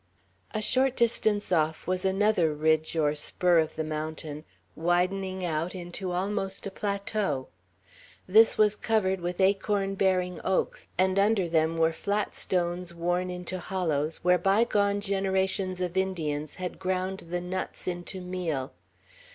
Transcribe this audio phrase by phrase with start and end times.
[0.51, 6.11] A short distance off was another ridge or spur of the mountain, widening out into
[6.11, 7.49] almost a plateau.
[8.25, 13.59] This was covered with acorn bearing oaks; and under them were flat stones worn into
[13.59, 18.73] hollows, where bygone generations of Indians had ground the nuts into meal.